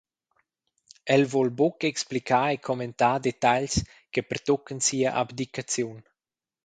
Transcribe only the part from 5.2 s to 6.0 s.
abdicaziun.